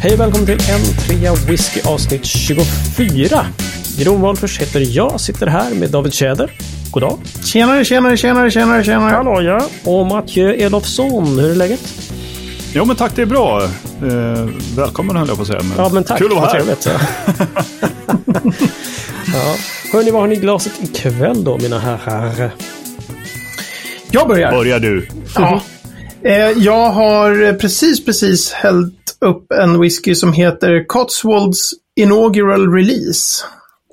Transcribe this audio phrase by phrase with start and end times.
[0.00, 3.46] Hej och välkommen till en trea whisky avsnitt 24.
[3.98, 6.52] Jeroen Wolffers heter jag, sitter här med David Tjäder.
[6.90, 7.18] God dag.
[7.44, 9.10] Tjenare, tjenare, tjenare, tjenare, tjenare.
[9.14, 9.68] Hallå ja.
[9.90, 11.80] Och Mathieu Elofsson, hur är läget?
[12.74, 13.62] Jo men tack, det är bra.
[13.62, 15.62] Eh, välkommen höll jag på att säga.
[15.62, 16.52] Men Ja men tack, Kul att vara här.
[16.52, 16.88] trevligt.
[19.32, 19.54] ja.
[19.92, 22.50] Hörni, vad har ni i glaset ikväll då, mina herrar?
[24.10, 24.52] Jag börjar.
[24.52, 25.08] Börjar du.
[25.34, 25.62] Ja.
[26.24, 33.44] Eh, jag har precis, precis hällt upp en whisky som heter Cotswolds Inaugural Release.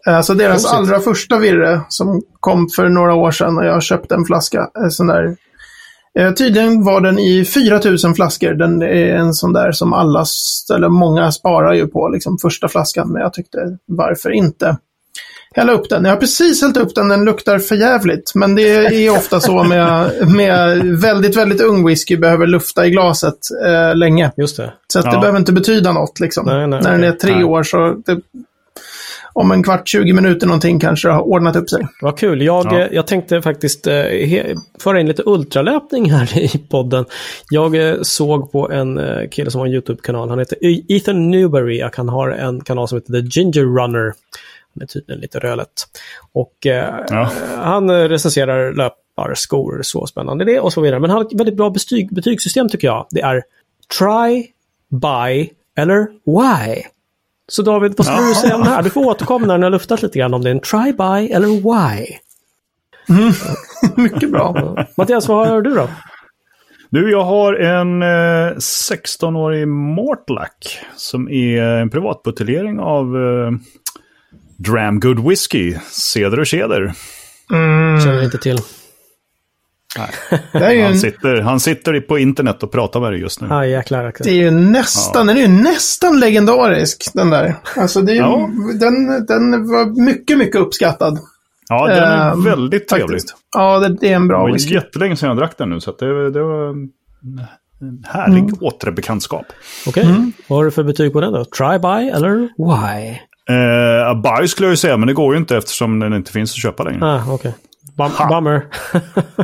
[0.07, 0.77] Alltså deras Prosit.
[0.77, 4.69] allra första virre som kom för några år sedan och jag köpte en flaska.
[4.83, 5.37] En sån där.
[6.19, 8.53] Eh, tydligen var den i 4000 flaskor.
[8.53, 10.25] Den är en sån där som alla,
[10.75, 13.11] eller många sparar ju på, liksom första flaskan.
[13.11, 14.77] Men jag tyckte, varför inte?
[15.55, 16.03] Hälla upp den.
[16.05, 18.31] Jag har precis hällt upp den, den luktar för jävligt.
[18.35, 18.63] Men det
[19.05, 24.31] är ofta så med, med väldigt, väldigt ung whisky behöver lufta i glaset eh, länge.
[24.37, 24.73] Just det.
[24.87, 25.19] Så att det Ja.
[25.19, 26.45] behöver inte betyda något liksom.
[26.45, 27.43] Nej, nej, När den är tre Nej.
[27.43, 28.19] år så det,
[29.33, 31.87] om en kvart, 20 minuter någonting kanske det har ordnat upp sig.
[32.01, 32.41] Vad kul.
[32.41, 32.79] Jag, Ja.
[32.79, 33.93] eh, jag tänkte faktiskt eh,
[34.79, 37.05] föra in lite ultralöpning här i podden.
[37.49, 40.29] Jag eh, såg på en eh, kille som har en YouTube-kanal.
[40.29, 44.13] Han heter E- Ethan Newberry och han har en kanal som heter The Ginger Runner.
[44.81, 45.83] Är tydligen lite rödlätt.
[46.33, 47.31] Och eh, Ja.
[47.57, 50.99] han recenserar löparskor, så spännande det och så vidare.
[50.99, 53.07] Men han har ett väldigt bra betyg, betygssystem tycker jag.
[53.09, 53.43] Det är
[53.99, 54.47] try,
[54.89, 56.81] buy eller why.
[57.47, 58.83] Så David, vad skulle du säga om det här?
[58.83, 61.27] Du får återkomma när ni har luftat lite grann om det är en try, buy
[61.31, 62.05] eller why.
[64.03, 64.77] Mycket bra.
[64.97, 65.89] Mattias, vad har du då?
[66.89, 73.51] Du, jag har en eh, 16-årig Mortlack som är en privatbuteljering av eh,
[74.71, 76.93] Dramgood Whisky, Ceder och Keder.
[78.03, 78.57] Känner inte till.
[80.53, 83.47] Det ju Han en, sitter, han sitter på internet och pratar med dig just nu.
[83.51, 84.13] Ah, jäklar.
[84.23, 87.55] det är ju nästan, den är ju nästan legendarisk den där.
[87.77, 88.49] Alltså det är ju, Ja.
[88.79, 91.19] den, den var mycket, mycket uppskattad.
[91.69, 93.21] Ja, den är Ehm, väldigt trevlig.
[93.55, 94.73] Ja, det, det är en Det bra var whisky.
[94.73, 99.45] jättelänge sedan jag drack den nu, så att det, det var en härlig återbekantskap.
[99.87, 101.45] Okej, vad har du för betyg på den då?
[101.45, 103.17] Try, buy eller why?
[103.49, 106.51] Eh, Baj skulle jag ju säga, men det går ju inte eftersom den inte finns
[106.51, 107.05] att köpa längre.
[107.05, 107.55] Ah, okej.
[107.97, 108.67] Bum- bummer.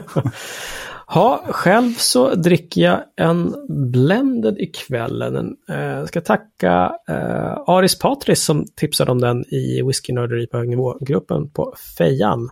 [1.08, 3.56] ha, själv så dricker jag en
[3.92, 5.22] blended ikväll.
[5.22, 10.70] En, eh, ska tacka eh, Aris Patris som tipsade om den i Whiskynörderi på hög
[10.70, 12.50] nivå-gruppen på Fejan.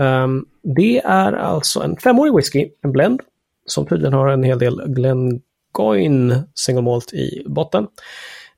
[0.00, 0.44] Ehm,
[0.76, 3.20] det är alltså en femårig whisky, en blend,
[3.66, 7.86] som tydligen har en hel del Glengoyne single malt i botten.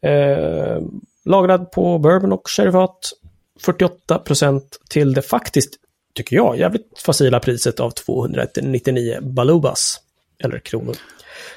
[0.03, 0.79] Eh,
[1.25, 3.13] lagrad på bourbon och sherryfat.
[3.61, 4.61] 48%
[4.91, 5.75] till det faktiskt,
[6.15, 10.01] tycker jag, jävligt facila priset av 299 balubas.
[10.45, 10.97] Eller kronor.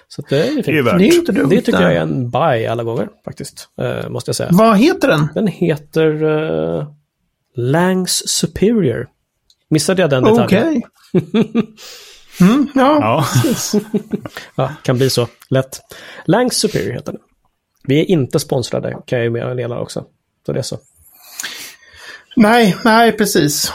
[0.08, 0.66] Så att det är fint.
[0.66, 0.98] Det är värt.
[0.98, 1.50] Det är inte dumt.
[1.50, 3.70] Det tycker jag är en buy alla gånger faktiskt.
[3.82, 4.50] Eh, måste jag säga.
[4.52, 5.28] Vad heter den?
[5.34, 6.88] Den heter uh,
[7.56, 9.08] Langs Superior.
[9.70, 10.84] Missade jag den detaljen?
[11.14, 11.64] Okej.
[12.42, 12.98] Mm, ja.
[13.02, 13.26] Ja.
[14.56, 15.28] Ja, kan bli så.
[15.50, 15.80] Lätt.
[16.26, 17.22] Langs Superior heter den.
[17.88, 20.06] Vi är inte sponsrade, kan jag ju meddela också.
[20.46, 20.78] Så det är så.
[22.36, 23.74] Nej, nej, precis.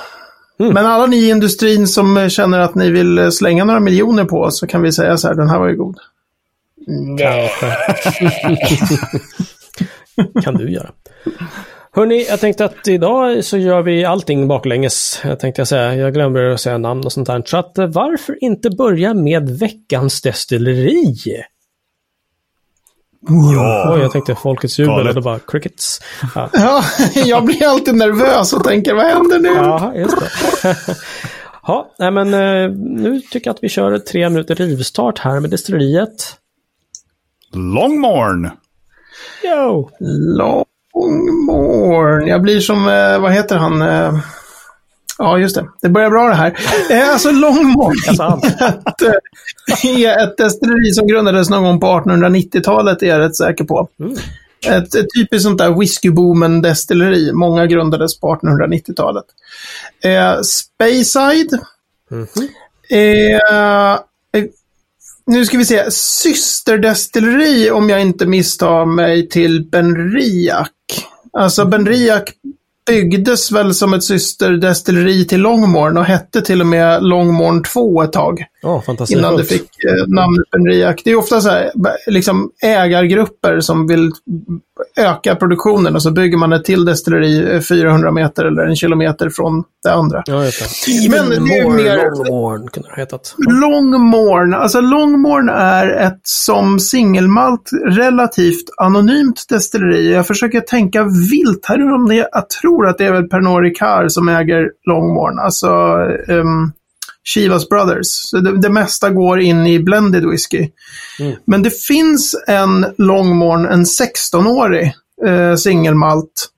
[0.59, 0.75] Mm.
[0.75, 4.59] Men alla ni i industrin som känner att ni vill slänga några miljoner på oss
[4.59, 5.97] så kan vi säga så här, den här var ju god.
[7.19, 7.77] Kanske.
[10.43, 10.91] kan du göra.
[11.93, 15.21] Hörni, jag tänkte att idag så gör vi allting baklänges.
[15.25, 17.43] Jag tänkte säga, jag glömmer att säga namn och sånt där.
[17.47, 21.15] Så att varför inte börja med veckans destilleri?
[23.29, 23.95] Ja.
[23.95, 26.01] Oj, jag tänkte folkets jubel och bara crickets.
[26.35, 26.85] Ja, Ja,
[27.25, 29.49] jag blir alltid nervös och tänker, vad händer nu?
[29.49, 30.77] Jaha, just det.
[31.67, 35.51] Ja, nej men eh, nu tycker jag att vi kör tre minuter rivstart här med
[35.51, 36.37] destilleriet.
[37.55, 38.51] Longmorn.
[39.45, 39.91] Yo!
[40.95, 42.27] Longmorn.
[42.27, 43.83] Jag blir som, eh, vad heter han?
[45.23, 45.67] Ja, just det.
[45.83, 46.57] Det börjar bra det här.
[46.91, 47.37] Eh, Alltså ett,
[49.85, 53.89] eh, är ett destilleri som grundades någon gång på 1890-talet, är jag rätt säker på.
[54.01, 54.17] Mm.
[54.67, 57.33] Ett, ett typiskt sånt där whiskyboomen destilleri.
[57.33, 59.25] Många grundades på 1890-talet.
[60.05, 61.59] Eh, Speyside.
[62.11, 62.27] Mhm.
[62.91, 63.99] Eh, eh,
[65.27, 65.91] nu ska vi se.
[65.91, 70.69] Systerdestilleri, om jag inte misstar mig, till Benriach.
[71.33, 72.31] Alltså Benriach
[72.87, 78.13] byggdes väl som ett systerdestilleri till Longmorn och hette till och med Longmorn 2 ett
[78.13, 78.45] tag.
[78.87, 79.19] Fantastiskt.
[79.19, 80.97] innan det fick eh, namnet Benriac.
[81.05, 81.71] Det är ofta så här,
[82.07, 84.11] liksom ägargrupper som vill
[84.97, 89.31] öka produktionen och så bygger man ett till destilleri eh, 400 meter eller en kilometer
[89.31, 90.23] från det andra.
[90.27, 90.35] Ja.
[91.11, 93.35] Men det är mer- Longmorn kunde det ha hetat.
[93.49, 100.13] Longmorn, alltså Longmorn är ett som singelmalt relativt anonymt destilleri.
[100.13, 104.13] Jag försöker tänka vilt här om det, jag tror att det är väl Pernod Ricard
[104.13, 105.69] som äger Longmorn, alltså
[106.29, 106.73] um,
[107.25, 108.07] Chivas Brothers.
[108.31, 110.69] Så det, det mesta går in i blended whisky.
[111.21, 111.37] Mm.
[111.47, 114.95] Men det finns en Longmorn, en 16-årig
[115.27, 116.49] eh, singelmalt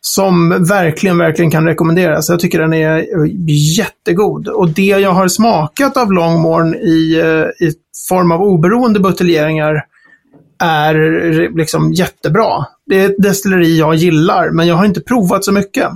[0.00, 2.28] som verkligen, verkligen kan rekommenderas.
[2.28, 3.06] Jag tycker den är
[3.78, 4.48] jättegod.
[4.48, 7.72] Och det jag har smakat av Longmorn i, eh, i
[8.08, 9.84] form av oberoende buteljeringar
[10.62, 10.94] är
[11.56, 12.66] liksom jättebra.
[12.86, 15.88] Det är ett destilleri jag gillar, men jag har inte provat så mycket.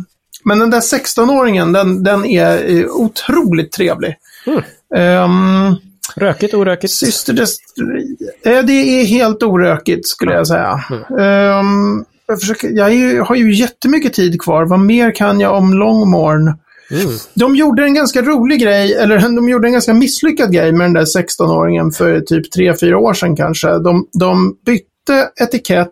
[0.44, 4.14] Men den där 16-åringen, den, den är eh, otroligt trevlig.
[4.46, 4.62] Mm.
[4.96, 5.74] Ehm,
[6.16, 6.92] Rökigt, orökigt?
[6.92, 8.16] Systerdestilleri.
[8.44, 10.80] Eh, det är helt orökigt skulle jag säga.
[11.20, 14.64] Ehm, jag, försöker, jag ju- har ju jättemycket tid kvar.
[14.66, 16.42] Vad mer kan jag om Longmorn?
[16.90, 17.12] Mm.
[17.34, 20.92] De gjorde en ganska rolig grej, eller de gjorde en ganska misslyckad grej med den
[20.92, 23.68] där 16-åringen för typ 3-4 år sedan kanske.
[23.68, 25.90] De, de bytte etikett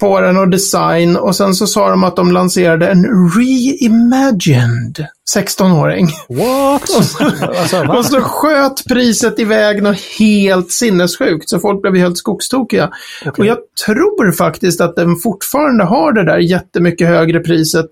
[0.00, 3.04] på den och design och sen så sa de att de lanserade en
[3.36, 5.06] reimagined
[5.36, 6.08] 16-åring.
[6.28, 6.90] What?
[7.58, 7.86] alltså?
[7.86, 12.90] Och så sköt priset iväg något helt sinnessjukt, så folk blev helt skogstokiga.
[13.38, 17.90] Och jag tror faktiskt att den fortfarande har det där jättemycket högre priset,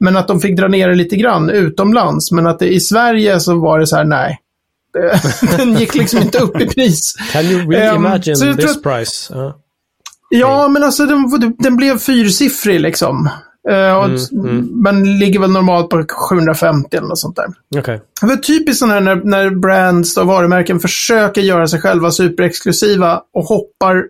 [0.00, 2.32] men att de fick dra ner det lite grann utomlands.
[2.32, 4.38] Men att det, i Sverige så var det så här, nej.
[5.56, 7.14] Den gick liksom inte upp i pris.
[7.32, 9.34] Can you Ehm, reimagine tror this price?
[9.34, 9.61] Ja.
[10.34, 13.28] Ja, men alltså den, den blev fyrsiffrig liksom.
[13.70, 17.46] Eh, och, Mm, Men ligger väl normalt på 750 eller något sånt där.
[17.80, 18.00] Okej.
[18.20, 23.22] Det var typiskt sån här när, när brands och varumärken försöker göra sig själva superexklusiva
[23.34, 24.04] och hoppar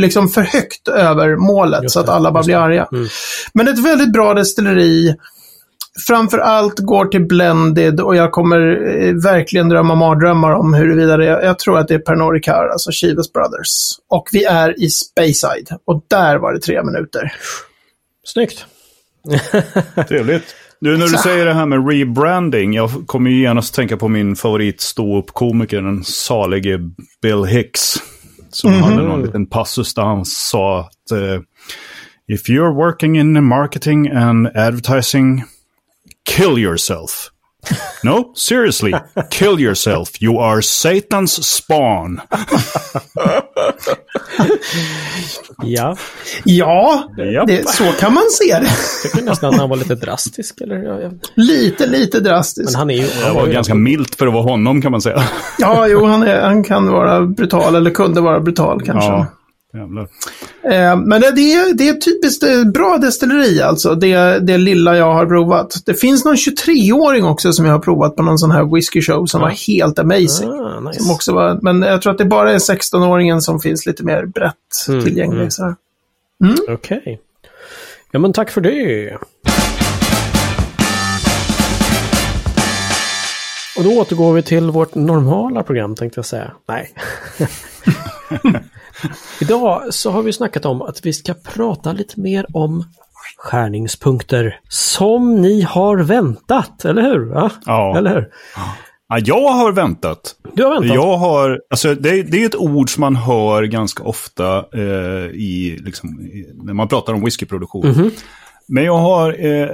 [0.00, 2.88] liksom för högt över målet så att alla bara blir arga.
[2.92, 3.06] Mm.
[3.54, 5.16] Men ett väldigt bra destilleri.
[6.06, 11.28] Framför allt går till blended och jag kommer eh, verkligen drömma mardrömmar om huruvida det
[11.28, 13.68] är, jag tror att det är Pernod Ricard, alltså Chivas Brothers.
[14.08, 17.32] Och vi är i Speyside och där var det tre minuter.
[18.24, 18.66] Snyggt.
[20.08, 20.54] Trevligt.
[20.80, 24.36] Du, när du säger det här med rebranding, jag kommer ju genast tänka på min
[24.36, 26.80] favorit ståuppkomiker, den salige
[27.22, 27.94] Bill Hicks.
[28.50, 31.40] Som hade någon liten passus där han sa att eh,
[32.28, 35.44] If you're working in marketing and advertising,
[36.26, 37.30] kill yourself.
[38.04, 38.92] No, seriously,
[39.30, 40.22] kill yourself.
[40.22, 42.20] You are Satan's spawn.
[45.62, 45.96] Ja,
[46.44, 47.06] Ja,
[47.46, 48.66] det, så kan man se det.
[49.02, 50.60] jag tycker nästan att han var lite drastisk.
[50.60, 50.76] Eller?
[50.76, 51.10] Ja, ja.
[51.34, 52.72] Lite, lite drastiskt.
[52.72, 53.08] Men han är ju...
[53.24, 55.22] Han var ju ganska milt för att vara honom kan man säga.
[55.58, 59.10] Ja, jo, han, är, han kan vara brutal, eller kunde vara brutal kanske.
[59.10, 59.26] Ja,
[59.76, 60.02] jävlar.
[60.64, 65.14] Eh, men det, är, det är typiskt eh, bra destilleri alltså, det, det lilla jag
[65.14, 65.74] har provat.
[65.86, 69.26] Det finns någon 23-åring också som jag har provat på någon sån här whisky show
[69.26, 70.50] som var helt amazing.
[70.50, 71.00] Ah, nice.
[71.02, 74.26] Som också var, men jag tror att det bara är 16-åringen som finns lite mer
[74.26, 74.54] brett
[74.88, 75.38] Mm, tillgänglig.
[75.38, 75.50] mm.
[75.50, 75.74] Så här.
[76.68, 77.20] Okej.
[78.10, 79.16] Ja, men tack för det.
[83.78, 86.52] Och då återgår vi till vårt normala program tänkte jag säga.
[86.68, 86.94] Nej.
[89.40, 92.84] Idag så har vi snackat om att vi ska prata lite mer om
[93.36, 94.60] skärningspunkter.
[94.68, 97.30] Som ni har väntat, eller hur?
[97.34, 97.96] Ja, Ja.
[97.98, 98.28] Eller hur?
[99.08, 100.34] Ja, jag har väntat.
[100.54, 100.94] Du har väntat?
[100.94, 105.78] Jag har, alltså det, det är ett ord som man hör ganska ofta eh, i,
[105.84, 107.88] liksom, i, när man pratar om whiskyproduktion.
[107.88, 108.10] Mhm.
[108.68, 109.68] Men jag har, eh,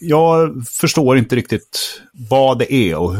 [0.00, 3.14] jag förstår inte riktigt vad det är och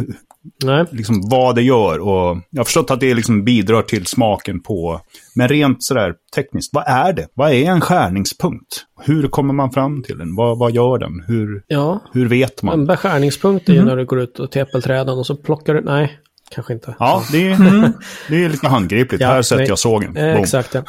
[0.65, 0.85] Nej.
[0.91, 1.99] liksom vad det gör.
[1.99, 5.01] Och jag har förstått att det liksom bidrar till smaken på,
[5.35, 7.27] men rent sådär tekniskt, vad är det?
[7.35, 8.85] Vad är en skärningspunkt?
[9.01, 10.37] Hur kommer man fram till den?
[10.37, 11.25] Vad, vad gör den?
[11.27, 12.81] Hur, Ja, hur vet man?
[12.81, 15.81] en beskärningspunkt är ju när du går ut och till äppelträden och så plockar du...
[15.81, 16.19] Nej,
[16.51, 16.95] kanske inte.
[16.99, 17.59] Ja, det är,
[18.29, 19.23] det är lite handgripligt.
[19.23, 20.17] Ja, Här sätter jag sågen.
[20.17, 20.75] Eh, exakt.
[20.75, 20.83] Ja.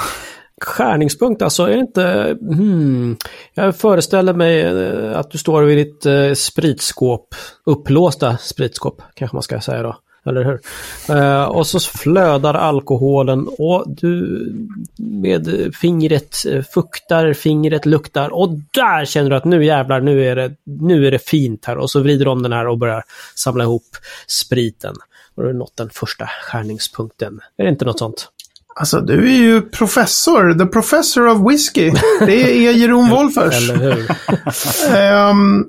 [0.61, 2.37] Skärningspunkt, alltså är det inte...
[2.41, 3.17] Hmm,
[3.53, 7.35] jag föreställer mig eh, att du står vid ditt eh, spritskåp,
[7.65, 9.95] upplåsta spritskåp kanske man ska säga då.
[10.25, 10.59] Eller hur?
[11.17, 14.45] Eh, och så flödar alkoholen och du
[14.97, 20.35] med fingret eh, fuktar, fingret luktar och där känner du att nu jävlar, nu är
[20.35, 21.77] det, nu är det fint här.
[21.77, 23.03] Och så vrider du om den här och börjar
[23.35, 23.87] samla ihop
[24.27, 24.95] spriten.
[25.35, 27.39] Och då har du nått den första skärningspunkten.
[27.57, 28.31] Är det inte något sånt?
[28.79, 30.53] Alltså, du är ju professor.
[30.59, 31.91] The professor of whiskey.
[32.19, 33.69] Det är Jeroen Wolfers.
[33.69, 34.11] Eller hur?
[34.97, 35.65] Ehm,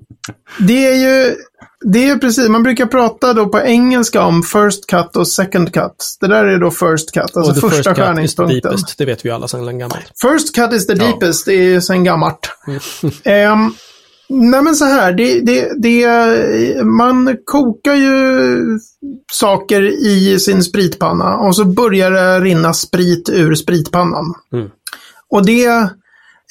[0.59, 1.37] det är ju...
[1.85, 6.17] Det är precis, man brukar prata då på engelska om first cut och second cut.
[6.21, 8.61] Det där är då first cut, alltså första first cut is the skärningspunkten.
[8.63, 8.99] deepest.
[8.99, 10.13] Det vet vi ju alla sedan gammalt.
[10.23, 11.05] First cut is the Ja.
[11.05, 12.51] deepest, det är sen gammalt.
[13.25, 13.75] Ehm,
[14.31, 18.79] nej men så här, det, det, det, man kokar ju
[19.33, 24.35] saker i sin spritpanna och så börjar det rinna sprit ur spritpannan.
[24.53, 24.69] Mm.
[25.31, 25.67] Och det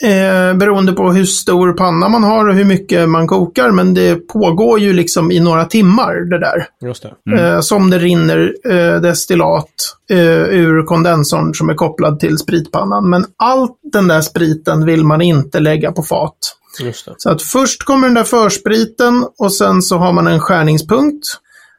[0.04, 4.16] eh, beroende på hur stor panna man har och hur mycket man kokar, men det
[4.16, 6.68] pågår ju liksom i några timmar det där.
[6.82, 7.42] Just det.
[7.42, 9.70] Eh, som det rinner eh, destillat
[10.10, 13.10] eh, ur kondensorn som är kopplad till spritpannan.
[13.10, 16.38] Men allt den där spriten vill man inte lägga på fat.
[16.80, 17.16] Just det.
[17.18, 21.26] Så att först kommer den där förspriten och sen så har man en skärningspunkt.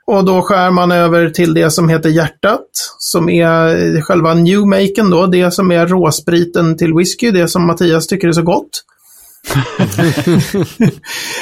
[0.07, 2.67] Och då skär man över till det som heter hjärtat,
[2.99, 8.29] som är själva newmaken då, det som är råspriten till whisky, det som Mattias tycker
[8.29, 8.85] är så gott.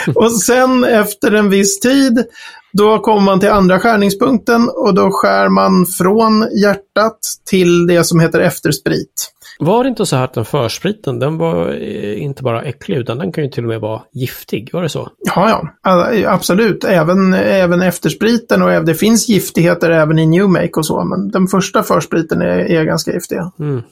[0.14, 2.24] och sen efter en viss tid,
[2.72, 8.20] då kommer man till andra skärningspunkten och då skär man från hjärtat till det som
[8.20, 9.32] heter eftersprit.
[9.58, 13.18] Var det inte så här att den förspriten, den var eh, inte bara äcklig utan
[13.18, 14.70] den kan ju till och med vara giftig?
[14.72, 15.08] Var det så?
[15.34, 16.84] Ja, ja, absolut.
[16.84, 21.46] Även, även efterspriten och det finns giftigheter även i New Make och så, men den
[21.46, 23.38] första förspriten är, är ganska giftig.
[23.58, 23.82] Mm.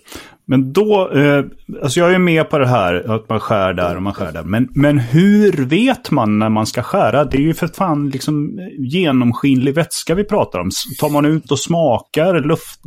[0.48, 1.44] Men då, eh,
[1.82, 4.42] alltså jag är med på det här att man skär där och man skär där.
[4.42, 7.24] Men, men hur vet man när man ska skära?
[7.24, 10.70] Det är ju för fan liksom genomskinlig vätska vi pratar om.
[11.00, 12.80] Tar man ut och smakar, luft,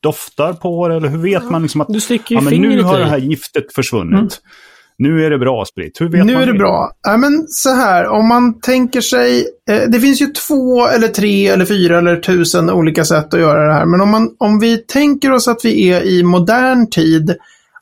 [0.00, 0.94] doftar på det?
[0.94, 3.74] Eller hur vet man liksom att Du sticker ja, men nu har det här giftet
[3.74, 4.40] försvunnit?
[5.00, 6.00] Nu är det bra sprit.
[6.00, 6.90] Hur vet Nu man är det bra.
[7.02, 11.46] Ja, men så här, om man tänker sig, eh, det finns ju två eller tre
[11.46, 13.86] eller fyra eller tusen olika sätt att göra det här.
[13.86, 17.36] Men om, man, om vi tänker oss att vi är i modern tid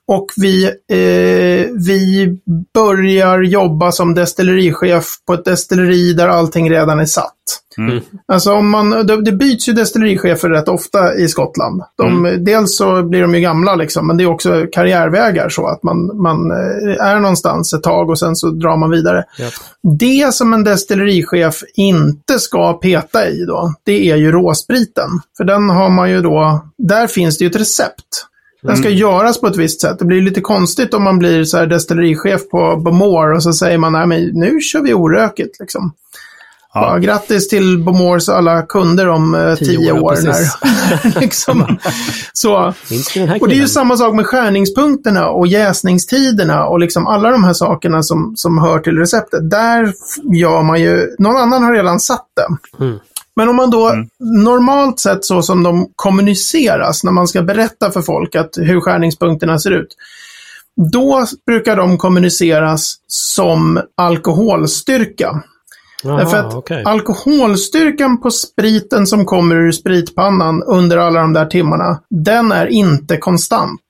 [0.08, 2.38] och vi, eh, vi
[2.74, 7.34] börjar jobba som destillerichef på ett destilleri där allting redan är satt.
[7.78, 8.00] Mm.
[8.32, 11.82] Alltså om man, det, det byts ju destillerichefer rätt ofta i Skottland.
[11.98, 15.82] De, Dels så blir de ju gamla liksom, men det är också karriärvägar så att
[15.82, 19.24] man, man eh, är någonstans ett tag och sen så drar man vidare.
[19.38, 19.52] Japp.
[19.98, 25.10] Det som en destillerichef inte ska peta i då, det är ju råspriten.
[25.36, 28.27] För den har man ju då, där finns det ju ett recept.
[28.62, 29.98] Den ska göras på ett visst sätt.
[29.98, 33.78] Det blir lite konstigt om man blir så här destillerichef på Bomore och så säger
[33.78, 35.92] man, nej men nu kör vi orökigt liksom.
[36.74, 36.92] Ja.
[36.92, 36.98] Ja.
[36.98, 40.16] grattis till Bomores alla kunder om eh, Tio tio, år, år.
[40.22, 41.78] När, liksom.
[42.32, 42.74] Så.
[43.40, 47.52] Och det är ju samma sak med skärningspunkterna och jäsningstiderna och liksom alla de här
[47.52, 49.50] sakerna som, som hör till receptet.
[49.50, 49.92] Där
[50.34, 52.84] gör man ju, någon annan har redan satt det.
[52.84, 52.98] Mm.
[53.38, 53.92] Men om man då
[54.44, 59.58] normalt sett så som de kommuniceras när man ska berätta för folk att hur skärningspunkterna
[59.58, 59.96] ser ut.
[60.92, 65.42] Då brukar de kommuniceras som alkoholstyrka.
[66.02, 66.82] Därför Jaha, att okej.
[66.84, 73.16] alkoholstyrkan på spriten som kommer ur spritpannan under alla de där timmarna, den är inte
[73.16, 73.80] konstant.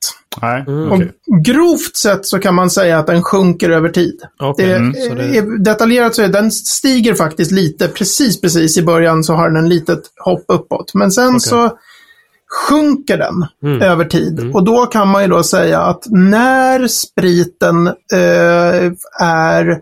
[0.42, 0.92] Nej, Mm.
[0.92, 1.02] Och
[1.44, 4.20] grovt sett så kan man säga att den sjunker över tid.
[4.40, 8.78] Okej, Det, mm, så det- är, detaljerat så är den stiger faktiskt lite, precis precis
[8.78, 10.94] i början så har den en litet hopp uppåt.
[10.94, 11.70] Men sen så
[12.68, 13.82] sjunker den Mm.
[13.82, 14.50] över tid.
[14.54, 19.80] Och då kan man ju då säga att när spriten eh, är,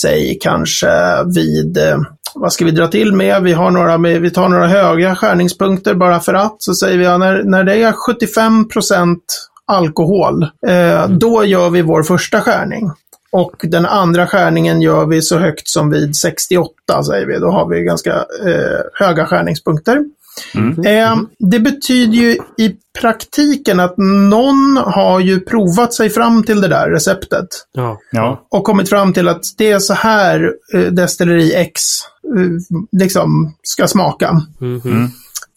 [0.00, 1.98] säg kanske vid, eh,
[2.34, 3.42] vad ska vi dra till med?
[3.42, 6.56] Vi, har några vi tar några höga skärningspunkter bara för att.
[6.58, 9.18] Så säger vi, ja, när, när det är 75%
[9.66, 12.90] alkohol, eh, då gör vi vår första skärning.
[13.32, 16.72] Och den andra skärningen gör vi så högt som vid 68,
[17.06, 17.38] säger vi.
[17.38, 18.12] Då har vi ganska
[18.46, 20.04] eh, höga skärningspunkter.
[20.86, 23.94] Eh, det betyder ju i praktiken att
[24.30, 27.98] någon har ju provat sig fram till det där receptet Ja.
[28.12, 28.46] Ja.
[28.50, 31.82] och kommit fram till att det är så här eh, destilleri X
[32.36, 34.32] eh, liksom ska smaka.
[34.60, 35.08] Mhm.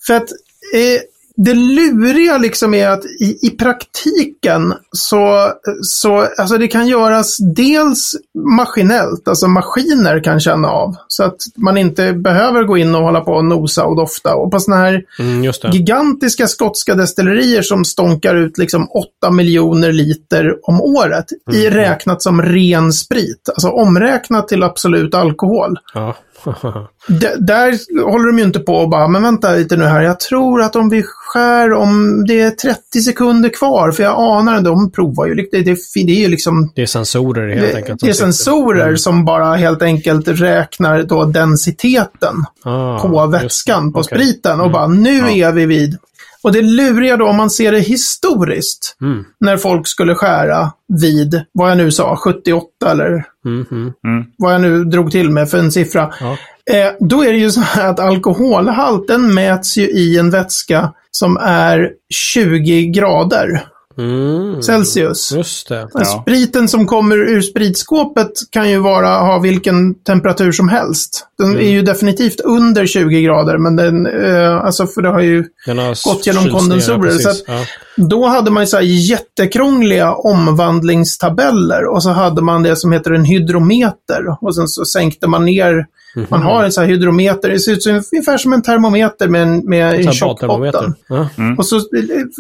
[0.08, 0.30] För att
[0.74, 1.02] eh,
[1.38, 5.52] det luriga liksom är att i, i praktiken så,
[5.82, 8.12] så alltså det kan göras dels
[8.58, 10.96] maskinellt, alltså maskiner kan känna av.
[11.08, 14.36] Så att man inte behöver gå in och hålla på och nosa och dofta.
[14.36, 18.88] Och på sådana här Mm, gigantiska skotska destillerier som stånkar ut liksom
[19.22, 23.50] 8 miljoner liter om året i räknat som ren sprit.
[23.50, 25.78] Alltså omräknat till absolut alkohol.
[25.94, 26.16] Ja.
[27.40, 30.62] Där håller de ju inte på och bara, men vänta lite nu här, jag tror
[30.62, 34.92] att om vi skär om det är 30 sekunder kvar, för jag anar att de
[34.92, 38.02] provar ju, det, det, det är ju liksom det är sensorer helt det, enkelt.
[38.02, 44.18] det är sensorer som bara helt enkelt räknar då densiteten Ah, på vätskan på Okej.
[44.18, 45.98] spriten och bara nu är vi vid
[46.46, 49.24] Och det luriga då om man ser det historiskt, Mm.
[49.40, 50.72] när folk skulle skära
[51.02, 53.94] vid, vad jag nu sa, 78 eller Mm, mm.
[54.38, 56.14] vad jag nu drog till med för en siffra.
[56.20, 56.38] Ja.
[56.76, 61.38] Eh, då är det ju så här att alkoholhalten mäts ju i en vätska som
[61.38, 63.64] är 20 grader
[63.98, 64.62] Mm.
[64.62, 65.32] Celsius.
[65.32, 65.88] Just det.
[65.94, 66.06] Ja.
[66.06, 71.28] Spriten som kommer ur spritskåpet kan ju vara, ha vilken temperatur som helst.
[71.38, 71.62] Den Mm.
[71.66, 75.78] är ju definitivt under 20 grader, men den, eh, alltså för det har ju Den
[75.78, 77.24] har Gått genom kondensorer, precis.
[77.24, 77.66] så att- ja.
[77.98, 83.12] Då hade man ju så här jättekrångliga omvandlingstabeller och så hade man det som heter
[83.12, 84.24] en hydrometer.
[84.42, 85.86] Och sen så sänkte man ner,
[86.16, 86.26] Mhm.
[86.30, 89.42] man har en så här hydrometer, det ser ut som, ungefär som en termometer med
[89.42, 90.94] en, med en tjock botten.
[91.08, 91.28] Ja.
[91.58, 91.82] Och så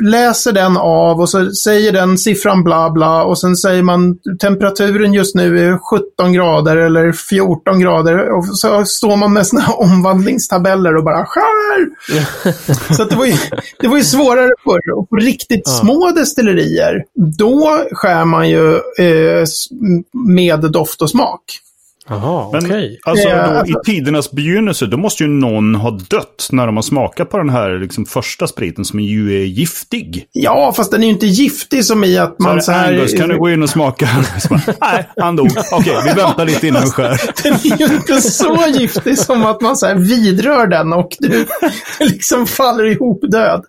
[0.03, 5.13] läser den av och så säger den siffran bla bla och sen säger man temperaturen
[5.13, 5.77] just nu är
[6.17, 11.25] 17 grader eller 14 grader och så står man med såna här omvandlingstabeller och bara
[11.25, 11.85] skär.
[12.95, 13.33] så att det, var ju,
[13.79, 14.97] det var ju svårare förr.
[14.97, 15.71] Och på riktigt Ja.
[15.71, 17.03] små destillerier,
[17.37, 19.45] då skär man ju eh,
[20.13, 21.41] med doft och smak.
[22.09, 22.99] Jaha, Men okej.
[23.03, 26.75] alltså, Ja, då, alltså- i tidernas begynnelse, då måste ju någon ha dött när de
[26.75, 30.25] har smakat på den här liksom, första spriten som ju är giftig.
[30.31, 32.93] Ja, fast den är ju inte giftig som i att man så här...
[32.93, 34.07] Angus, kan du gå in och smaka?
[34.81, 35.49] Nej, han dog.
[35.71, 37.21] Okej, vi väntar lite innan vi skär.
[37.43, 41.45] Den är ju inte så giftig som att man så här vidrör den och du
[41.99, 43.61] liksom faller ihop död.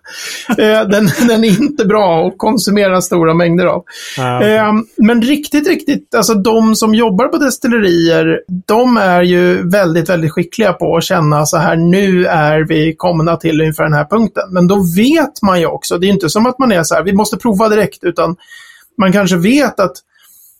[0.49, 3.83] Eh, Den, den är inte bra att konsumera stora mängder av.
[4.17, 4.55] Ja, okej.
[4.55, 8.26] Eh, Men riktigt, riktigt, alltså de som jobbar på destillerier,
[8.67, 13.37] de är ju väldigt, väldigt skickliga på att känna så här, nu är vi komna
[13.37, 14.43] till ungefär den här punkten.
[14.51, 17.03] Men då vet man ju också, det är inte som att man är så här,
[17.03, 18.35] vi måste prova direkt, utan
[18.97, 19.97] man kanske vet att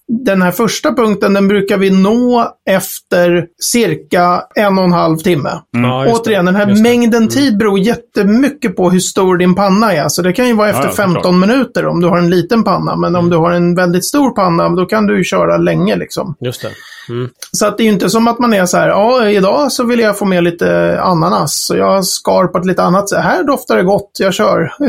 [0.07, 5.49] den här första punkten, den brukar vi nå efter cirka en och en halv timme.
[5.71, 6.21] Ja, just det.
[6.21, 10.09] Återigen, den här mängden tid beror jättemycket på hur stor din panna är.
[10.09, 11.49] Så det kan ju vara efter Ja, ja, 15 såklart.
[11.49, 12.95] minuter om du har en liten panna.
[12.95, 16.35] Men om du har en väldigt stor panna, då kan du ju köra länge liksom.
[16.39, 16.69] Just det.
[17.09, 17.29] Mm.
[17.51, 19.83] Så att det är ju inte som att man är så här, ja, idag så
[19.83, 21.65] vill jag få med lite ananas.
[21.65, 23.23] Så jag skar på ett lite annat sätt.
[23.23, 24.73] Här doftar det gott, jag kör.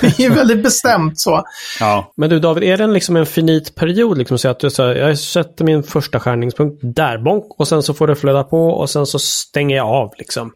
[0.00, 1.42] det är ju väldigt bestämt så.
[1.80, 2.12] Ja.
[2.16, 4.18] Men du David, är det en, liksom en finit period?
[4.18, 7.94] Liksom, så att du säger, jag sätter min första skärningspunkt där, bonk, och sen så
[7.94, 10.12] får det flöda på och sen så stänger jag av.
[10.18, 10.52] Liksom.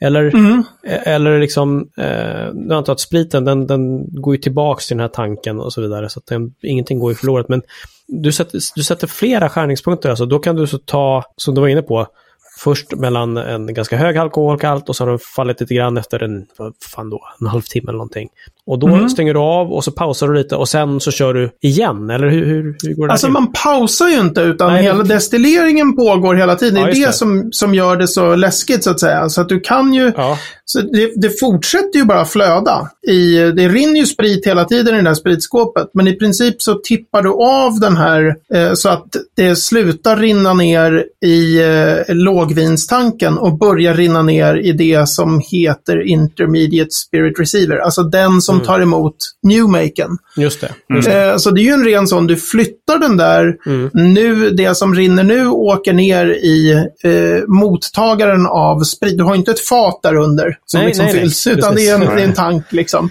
[0.00, 0.62] Eller, Mm.
[0.84, 5.02] eller liksom, eh, nu antar jag att spriten, den, den går ju tillbaks till den
[5.02, 6.08] här tanken och så vidare.
[6.08, 7.48] Så att den, ingenting går ju förlorat.
[7.48, 7.62] Men
[8.08, 10.26] du sätter, du sätter flera skärningspunkter, alltså.
[10.26, 12.06] Då kan du så ta, som du var inne på,
[12.58, 16.46] först mellan en ganska hög alkoholhalt och så har den fallit lite grann efter en,
[16.56, 18.28] vad fan då, en halvtimme eller någonting.
[18.70, 19.08] Och då Mm.
[19.08, 22.28] stänger du av och så pausar du lite och sen så kör du igen, eller
[22.28, 23.32] hur, hur, hur går det Alltså till?
[23.32, 26.74] man pausar ju inte utan Nej, hela det- destilleringen pågår hela tiden.
[26.74, 27.12] Det Ja, är just det, det.
[27.12, 29.28] Som, som gör det så läskigt så att säga.
[29.28, 30.12] Så att du kan ju...
[30.16, 32.90] Ja, Så det, det fortsätter ju bara flöda.
[33.08, 35.86] I, det rinner ju sprit hela tiden i det där spritskåpet.
[35.94, 39.06] Men i princip så tippar du av den här eh, så att
[39.36, 42.14] det slutar rinna ner i eh,
[42.54, 47.76] lågvinstanken och börjar rinna ner i det som heter Intermediate Spirit Receiver.
[47.76, 50.10] Alltså den som tar emot Newmaken.
[50.36, 50.72] just det.
[50.94, 51.30] Just det.
[51.30, 53.90] Eh, så det är ju en ren sån, du flyttar den där, Mm.
[54.14, 56.72] nu, det som rinner nu åker ner i
[57.04, 59.18] eh, mottagaren av sprit.
[59.18, 61.22] Du har inte ett fat där under som Nej, liksom nej, nej.
[61.22, 63.10] fylls, utan det är, en, det är en tank liksom.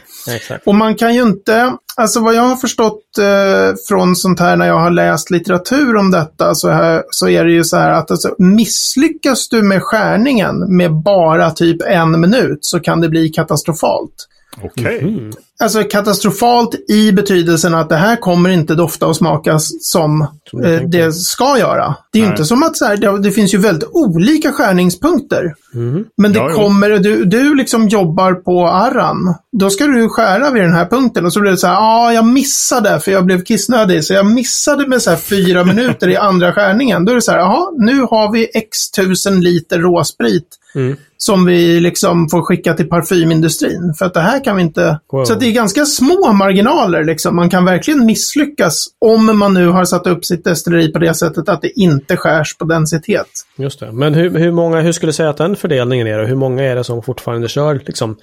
[0.66, 4.68] Och man kan ju inte, alltså vad jag har förstått eh, från sånt här när
[4.68, 8.12] jag har läst litteratur om detta så, här, så är det ju så här att
[8.12, 14.28] alltså, misslyckas du med skärningen med bara typ en minut så kan det bli katastrofalt.
[14.64, 15.02] Okej.
[15.02, 15.32] Mm.
[15.64, 20.22] Alltså katastrofalt i betydelsen att det här kommer inte dofta och smaka som
[20.64, 21.96] eh, det ska göra.
[22.12, 25.54] Det är ju inte som att så här, det, det finns ju väldigt olika skärningspunkter.
[25.74, 26.06] Mm.
[26.18, 29.36] Men det Ja, kommer, du, du liksom jobbar på arran.
[29.52, 32.08] Då ska du skära vid den här punkten och så blir det så här, ja,
[32.08, 34.04] ah, jag missade för jag blev kissnödig.
[34.06, 37.06] Så jag missade med så här fyra minuter i andra skärningen.
[37.06, 40.98] Då är det så här, jaha, nu har vi x tusen liter råsprit Mm.
[41.18, 43.94] som vi liksom får skicka till parfymindustrin.
[43.98, 45.00] För att det här kan vi inte...
[45.12, 45.26] Wow.
[45.26, 47.36] Så det är ganska små marginaler liksom.
[47.36, 51.50] Man kan verkligen misslyckas om man nu har satt upp sitt destilleri på det sättet
[51.50, 53.28] att det inte skärs på densitet.
[53.58, 53.92] Just det.
[53.92, 56.20] Men hur, hur många, hur skulle du säga att den fördelningen är?
[56.20, 56.26] då?
[56.26, 58.18] Hur många är det som fortfarande kör liksom,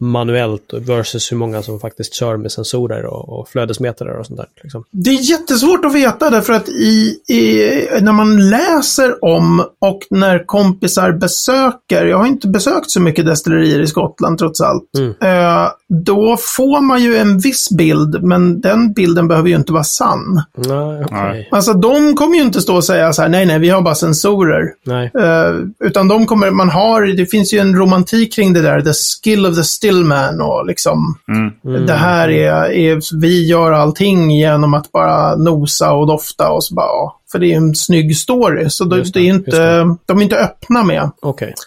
[0.00, 4.46] manuellt versus hur många som faktiskt kör med sensorer och, och flödesmätare och sånt där?
[4.62, 4.84] Liksom?
[4.90, 10.46] Det är jättesvårt att veta därför att i, i, när man läser om och när
[10.46, 15.14] kompisar besöker, jag har inte besökt så mycket destillerier i Skottland trots allt, Mm.
[15.20, 15.68] eh,
[16.04, 20.42] då får man ju en viss bild, men den bilden behöver ju inte vara sann.
[20.56, 21.06] Nej.
[21.10, 21.48] Nej.
[21.52, 23.94] Alltså de kommer ju inte stå och säga så här, nej, nej, vi har bara
[23.94, 24.64] sensorer.
[24.86, 25.10] Nej.
[25.18, 28.92] Eh, utan de kommer, man har det finns ju en romantik kring det där, the
[28.92, 31.86] skill of the stillman och liksom Mm.
[31.86, 36.74] det här är, är, vi gör allting genom att bara nosa och dofta och så
[36.74, 38.70] bara, för det är en snygg story.
[38.70, 39.96] Så det, det det, är inte, det.
[40.06, 41.10] de är inte öppna med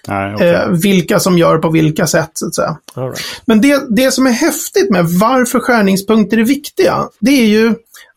[0.08, 0.50] Nej, okej.
[0.50, 2.78] eh, vilka som gör på vilka sätt, så att säga.
[2.96, 3.20] right.
[3.46, 7.74] Men det, det som är häftigt med varför skärningspunkter är viktiga, det är ju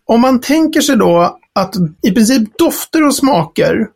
[0.07, 3.87] om man tänker sig då att i princip dofter och smaker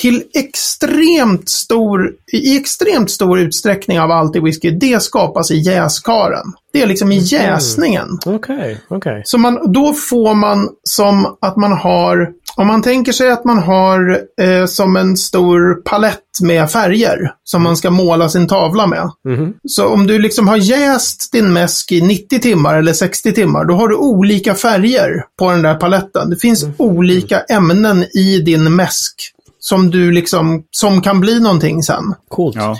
[0.00, 6.52] till extremt stor, i extremt stor utsträckning av allt i whisky, det skapas i jäskaren.
[6.72, 8.08] Det är liksom i jäsningen.
[8.26, 9.22] Okej, okej.
[9.24, 13.58] Så man, då får man som att man har, om man tänker sig att man
[13.58, 19.10] har eh, som en stor palett med färger som man ska måla sin tavla med.
[19.28, 19.54] Mhm.
[19.68, 23.74] Så om du liksom har jäst din mäsk i 90 timmar eller 60 timmar, då
[23.74, 26.30] har du olika färger på den där paletten.
[26.30, 32.14] Det finns olika ämnen i din mäsk som du liksom, som kan bli någonting sen.
[32.28, 32.56] Coolt.
[32.56, 32.76] Ja.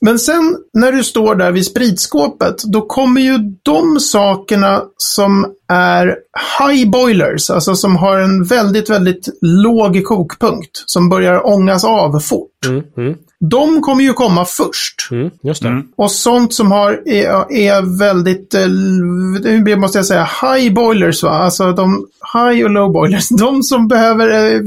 [0.00, 6.16] Men sen när du står där vid spritskåpet, då kommer ju de sakerna som är
[6.58, 12.66] high boilers, alltså som har en väldigt, väldigt låg kokpunkt, som börjar ångas av fort.
[12.66, 13.14] Mm, mm,
[13.50, 15.08] De kommer ju komma först.
[15.10, 15.68] mm, just det.
[15.68, 15.86] Mm.
[15.96, 18.68] Och sånt som har, är, är väldigt, eh,
[19.64, 21.30] nu måste jag säga, high boilers va?
[21.30, 23.28] Alltså de high och low boilers.
[23.38, 24.60] De som behöver eh,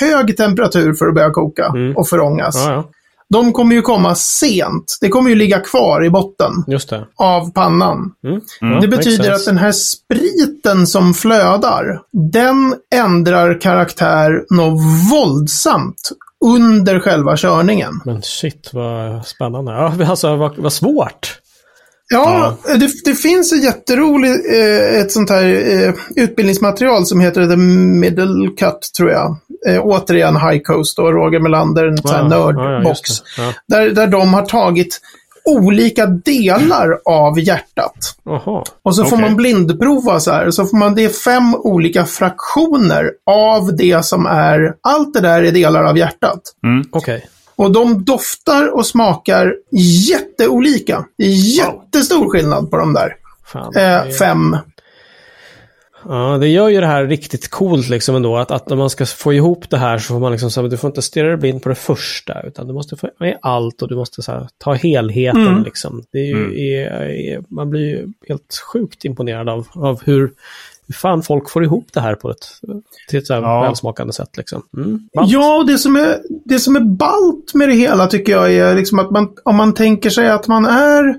[0.00, 1.96] hög temperatur för att börja koka Mm.
[1.96, 2.56] och förångas.
[2.66, 2.88] Ja, ja,
[3.30, 4.98] De kommer ju komma sent.
[5.00, 7.06] Det kommer ju ligga kvar i botten just det.
[7.16, 8.12] av pannan.
[8.24, 8.40] Mm.
[8.62, 8.80] Mm.
[8.80, 9.32] Det makes betyder sense.
[9.34, 11.84] att den här spriten som flödar,
[12.32, 14.80] den ändrar karaktär något
[15.12, 16.10] våldsamt
[16.42, 18.00] under själva körningen.
[18.04, 19.72] Men shit vad spännande.
[19.72, 21.38] Ja, alltså vad, vad svårt.
[22.08, 27.56] Ja, Det, det finns ett jätteroligt eh, ett sånt här eh, utbildningsmaterial som heter The
[27.56, 29.36] Middle Cut, tror jag.
[29.68, 33.00] Eh, återigen High Coast och Roger Melander, en Ja, ja, ja, nördbox.
[33.38, 33.52] Ja.
[33.68, 35.00] där, där de har tagit
[35.44, 38.16] olika delar av hjärtat.
[38.24, 38.64] Jaha.
[38.82, 40.50] Och så får man blindprova så här.
[40.50, 45.42] Så får man, det är fem olika fraktioner av det som är, allt det där
[45.42, 46.40] är delar av hjärtat.
[46.64, 46.86] Mm.
[46.92, 47.26] Okej.
[47.56, 49.54] Och de doftar och smakar
[50.08, 51.04] jätteolika.
[51.18, 53.12] Det är jättestor skillnad på de där
[53.46, 53.76] Fan.
[53.76, 54.56] eh, fem.
[56.08, 58.36] Ja, det gör ju det här riktigt coolt liksom ändå.
[58.36, 60.68] Att, att när man ska få ihop det här så får man liksom så här,
[60.68, 62.42] du får inte stirra dig blind på det första.
[62.42, 65.62] Utan du måste få med allt och du måste så här, ta helheten Mm.
[65.62, 66.02] liksom.
[66.12, 70.32] Det är ju, är, är, man blir ju helt sjukt imponerad av, av hur,
[70.86, 72.46] hur fan folk får ihop det här på ett,
[73.08, 73.62] till ett så Ja.
[73.62, 74.62] välsmakande sätt liksom.
[74.76, 75.08] Mm.
[75.12, 78.74] Ja, och det som, är, det som är ballt med det hela tycker jag är
[78.74, 81.14] liksom att man, om man tänker sig att man är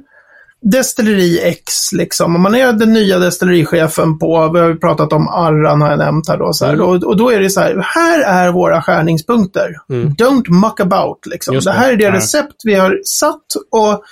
[0.71, 2.35] Destilleri X, liksom.
[2.35, 5.99] Om man är den nya destillerichefen på, vi har ju pratat om Arran har jag
[5.99, 6.73] nämnt här då, så här.
[6.73, 6.85] Mm.
[6.85, 9.69] Och, och då är det så här, här är våra skärningspunkter.
[9.89, 10.09] Mm.
[10.09, 11.53] Don't muck about, liksom.
[11.53, 11.77] Just Det det.
[11.77, 14.03] här är det recept vi har satt och,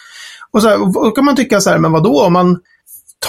[0.52, 2.60] och så här, och kan man tycka så här, men vadå, om man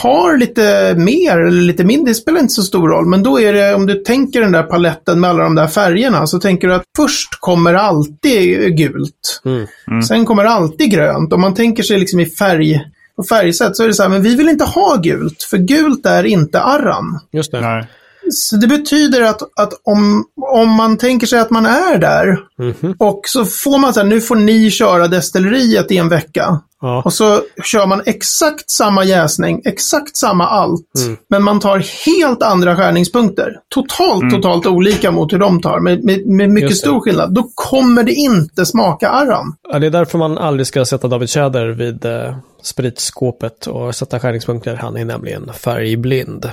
[0.02, 3.06] tar lite mer eller lite mindre, det spelar inte så stor roll.
[3.06, 6.26] Men då är det, om du tänker den där paletten med alla de där färgerna,
[6.26, 9.42] så tänker du att först kommer alltid gult.
[9.44, 10.02] Mm.
[10.02, 11.32] Sen kommer alltid grönt.
[11.32, 12.80] Om man tänker sig liksom i färg,
[13.16, 16.06] på färgsätt så är det så här, men vi vill inte ha gult, för gult
[16.06, 17.20] är inte arran.
[17.32, 17.60] Just det.
[17.60, 17.86] Nej.
[18.30, 22.94] Så det betyder att, att om, om man tänker sig att man är där Mhm.
[22.98, 26.60] och så får man så här, nu får ni köra destilleriet i en vecka.
[26.80, 27.02] Ja.
[27.04, 30.86] Och så kör man exakt samma jäsning, exakt samma allt.
[31.04, 31.16] Mm.
[31.28, 33.52] Men man tar helt andra skärningspunkter.
[33.74, 35.80] Totalt, totalt olika mot hur de tar.
[35.80, 37.34] Med, med, med mycket stor skillnad.
[37.34, 39.56] Då kommer det inte smaka arran.
[39.72, 44.20] Ja, det är därför man aldrig ska sätta David Tjäder vid eh, spritskåpet och sätta
[44.20, 44.74] skärningspunkter.
[44.74, 46.50] Han är nämligen färgblind.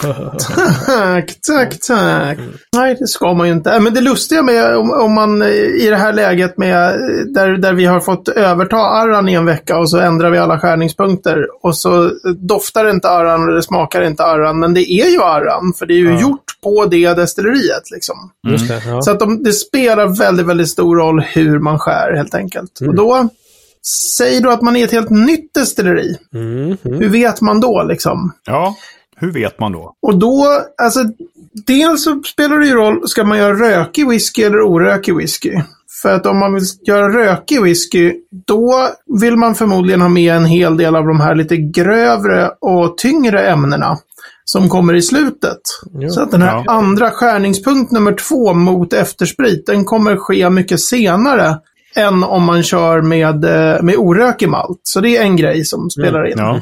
[0.00, 2.38] Tack, tack, tack.
[2.76, 3.80] Nej, det ska man ju inte.
[3.80, 6.96] Men det lustiga med om, om man eh, i det här läget med eh,
[7.34, 10.60] där, där vi har fått överta arran i en vecka och så ändrar vi alla
[10.60, 14.58] skärningspunkter och så doftar inte arran och det smakar inte arran.
[14.60, 16.20] Men det är ju arran, för det är ju Ja.
[16.20, 18.16] gjort på det destilleriet liksom.
[18.86, 19.02] Ja.
[19.02, 22.80] Så att de, det spelar väldigt, väldigt stor roll hur man skär helt enkelt.
[22.80, 23.28] Och då,
[24.16, 26.16] säg då att man är ett helt nytt destilleri.
[26.34, 26.98] Mm, mm.
[27.00, 28.32] Hur vet man då liksom?
[28.46, 28.74] Ja,
[29.16, 29.94] hur vet man då?
[30.02, 30.46] Och då,
[30.82, 31.00] alltså,
[31.66, 35.52] dels så spelar det ju roll, ska man göra rökig whisky eller orökig whisky?
[36.02, 38.12] För att om man vill göra rökig whisky,
[38.46, 38.88] då
[39.20, 43.48] vill man förmodligen ha med en hel del av de här lite grövre och tyngre
[43.48, 43.98] ämnena
[44.44, 45.60] som kommer i slutet.
[46.00, 46.10] Jo.
[46.10, 46.72] Så att den här Ja.
[46.72, 51.58] andra skärningspunkt nummer två mot eftersprit, den kommer ske mycket senare
[51.96, 54.80] än om man kör med, eh, med orökig malt.
[54.82, 56.38] Så det är en grej som spelar in.
[56.38, 56.60] Ja.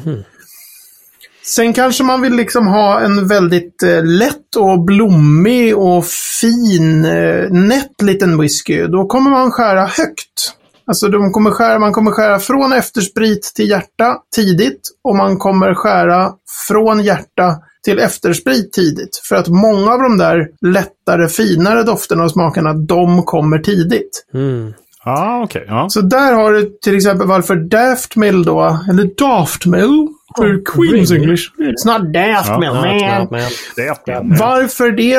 [1.46, 6.04] Sen kanske man vill liksom ha en väldigt eh, lätt och blommig och
[6.40, 8.86] fin, eh, nätt liten whisky.
[8.86, 10.52] Då kommer man skära högt.
[10.86, 15.74] Alltså de kommer skära, man kommer skära från eftersprit till hjärta tidigt och man kommer
[15.74, 16.32] skära
[16.68, 19.20] från hjärta till eftersprit tidigt.
[19.28, 24.26] För att många av de där lättare, finare dofterna och smakerna, de kommer tidigt.
[24.34, 24.72] Mm.
[25.08, 25.64] Ah, okej.
[25.68, 25.86] Ja.
[25.88, 31.24] Så där har du till exempel varför Daftmill då, eller Daftmill, för Queens really?
[31.24, 31.42] English.
[31.58, 33.28] It's not Daftmill, Ja, man.
[33.30, 35.12] Men, Det är Varför det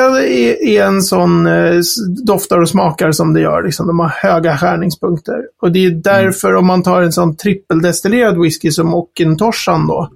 [0.76, 1.80] är, en sån eh,
[2.26, 3.62] doftar och smakar som det gör.
[3.62, 5.42] Liksom, de har höga skärningspunkter.
[5.62, 10.08] Och det är därför om man tar en sån trippeldestillerad whisky som Ockintoshan då.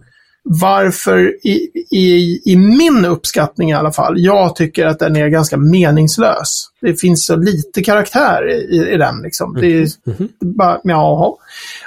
[0.45, 5.57] Varför i, i, i min uppskattning i alla fall, jag tycker att den är ganska
[5.57, 6.69] meningslös.
[6.81, 9.23] Det finns så lite karaktär i, i den.
[9.23, 9.55] Liksom.
[9.61, 9.89] Det är
[10.45, 11.33] bara, jaha.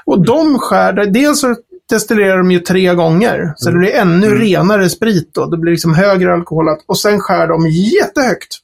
[0.05, 1.55] Och de skär, dels så
[1.89, 3.53] destillerar de ju tre gånger.
[3.55, 5.45] Så det blir ännu renare sprit då.
[5.45, 6.79] Det blir liksom högre alkoholat.
[6.87, 8.57] Och sen skär de jättehögt.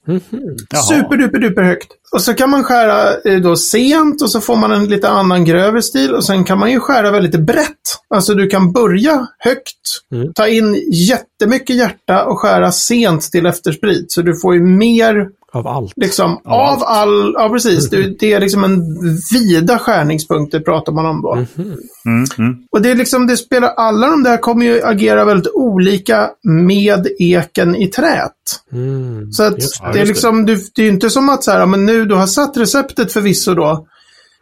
[0.69, 0.81] Jaha.
[0.81, 1.88] Superduper högt.
[2.12, 5.45] Och så kan man skära eh, då sent och så får man en lite annan
[5.45, 6.13] grövre stil.
[6.15, 7.67] Och sen kan man ju skära väldigt brett.
[8.15, 9.67] Alltså du kan börja högt,
[10.12, 10.34] Mm.
[10.34, 14.12] ta in jättemycket hjärta och skära sent till eftersprit.
[14.12, 15.93] Så du får ju mer av allt.
[15.95, 16.83] liksom Av av allt.
[16.83, 17.89] all, ja precis.
[17.89, 18.81] Det, det är liksom en
[19.33, 21.33] vida skärningspunkter pratar man om då.
[21.33, 22.57] Mm, mm.
[22.71, 27.07] Och det är liksom, det spelar, alla de där kommer ju agera väldigt olika med
[27.19, 28.31] eken i trät.
[28.71, 29.31] Mm.
[29.31, 31.59] Så att Just det är liksom, du, det är ju inte som att så här,
[31.59, 33.87] ja, men nu du har satt receptet förvisso då.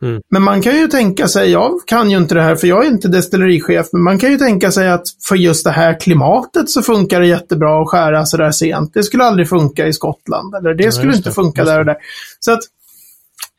[0.02, 0.22] Mm.
[0.30, 2.90] Men man kan ju tänka sig, jag kan ju inte det här för jag är
[2.90, 6.82] inte destillerichef, men man kan ju tänka sig att för just det här klimatet så
[6.82, 8.94] funkar det jättebra att skära sådär sent.
[8.94, 11.96] Det skulle aldrig funka i Skottland, eller det skulle just inte funka där och där.
[12.40, 12.60] Så att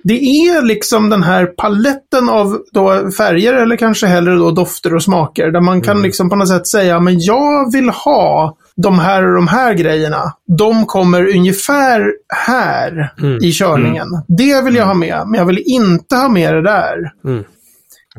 [0.04, 5.02] det är liksom den här paletten av då färger eller kanske hellre då dofter och
[5.02, 6.02] smaker där man kan Mm.
[6.02, 10.32] liksom på något sätt säga men jag vill ha de här och de här grejerna.
[10.46, 12.12] De kommer ungefär
[12.46, 13.38] här Mm.
[13.42, 14.06] i körningen.
[14.28, 17.12] Det vill jag ha med, men jag vill inte ha med det där.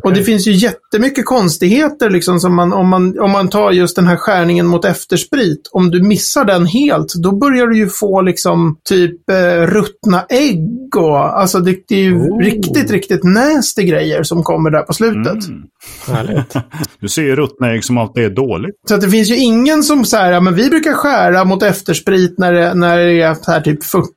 [0.04, 3.95] Och det finns ju jättemycket konstigheter liksom som man, om man, om man tar just
[3.95, 5.69] den här skärningen mot eftersprit.
[5.71, 10.95] Om du missar den helt, då börjar du ju få liksom typ eh, ruttna ägg
[10.95, 12.39] och alltså det, det är ju Oh.
[12.39, 15.47] riktigt, riktigt nasty grejer som kommer där på slutet.
[15.47, 15.62] Mm.
[16.08, 16.54] Härligt.
[16.99, 18.75] Du ser ju ruttna ägg som alltid är dåligt.
[18.88, 22.36] Så att det finns ju ingen som säger, ja men vi brukar skära mot eftersprit
[22.38, 24.08] när det, när det är så här typ 40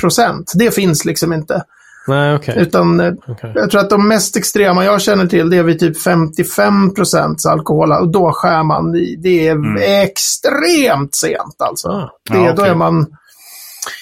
[0.00, 0.52] procent.
[0.54, 1.62] Det finns liksom inte.
[2.08, 2.54] Nej, okej.
[2.58, 3.52] Utan eh, Okej.
[3.54, 7.46] jag tror att de mest extrema jag känner till det är vid typ 55 procents
[7.46, 7.92] alkohol.
[7.92, 8.94] Och då skär man.
[8.94, 11.88] i- Det är extremt sent alltså.
[11.88, 12.68] Ah, det, ja, Då okej.
[12.70, 13.06] är man...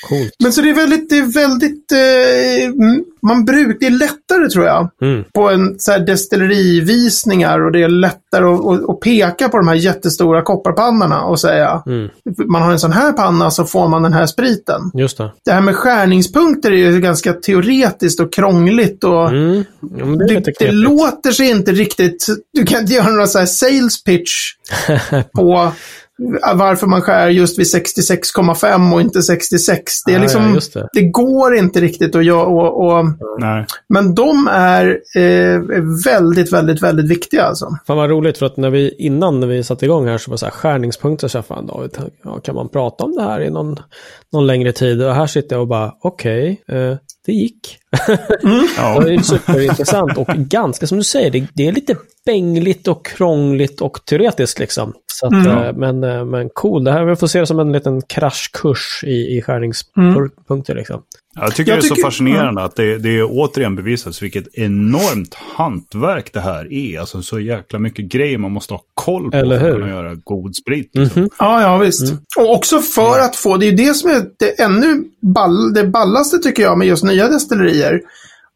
[0.09, 0.33] coolt.
[0.42, 4.49] Men så det är väldigt, det är väldigt, eh, mm, man brukar, det är lättare
[4.49, 4.90] tror jag.
[5.03, 5.25] Mm.
[5.35, 9.68] På en så här destillerivisningar och det är lättare att, att, att peka på de
[9.68, 12.09] här jättestora kopparpannorna och säga Mm.
[12.47, 14.90] man har en sån här panna så får man den här spriten.
[14.95, 15.33] Just det.
[15.45, 19.64] Det här med skärningspunkter är ju ganska teoretiskt och krångligt och Mm.
[19.99, 22.27] Ja, det det, det låter sig inte riktigt...
[22.53, 24.33] Du kan inte göra några så här sales pitch
[25.35, 25.73] på
[26.55, 29.92] varför man skär just vid 66,5 och inte 66.
[30.07, 30.88] Det, är Ah, ja, liksom, just det.
[30.92, 32.46] det går inte riktigt att göra.
[32.46, 33.05] Och, och,
[33.88, 35.61] men de är eh,
[36.05, 37.66] väldigt, väldigt, väldigt viktiga alltså.
[37.87, 40.35] Fan vad roligt för att när vi innan när vi satte igång här så var
[40.35, 43.51] det så här skärningspunkter så fan David, ja, kan man prata om det här i
[43.51, 43.77] någon,
[44.33, 45.03] någon längre tid?
[45.03, 47.78] Och här sitter jag och bara okej, eh, det gick.
[48.76, 49.00] Ja.
[49.00, 53.80] Det är superintressant och ganska som du säger, det, det är lite bängligt och krångligt
[53.80, 54.92] och teoretiskt liksom.
[55.12, 55.46] Så att, Mm.
[55.58, 59.04] eh, men, eh, men cool, det här vi får se det som en liten kraschkurs
[59.06, 61.02] i, i skärningspunkter liksom.
[61.40, 64.55] Jag tycker Jag det är så tycker- fascinerande att det, det är återigen bevisats vilket
[64.55, 67.01] enormt hantverk det här är.
[67.01, 69.81] Alltså så jäkla mycket grejer man måste ha koll på Eller för att hur?
[69.81, 70.90] kunna göra god sprit.
[70.95, 71.23] Liksom.
[71.23, 71.31] Mhm.
[71.38, 72.12] Ja, ja visst.
[72.38, 75.85] Och också för att få, det är ju det som är det ännu ball, det
[75.85, 78.01] ballaste tycker jag med just nya destillerier.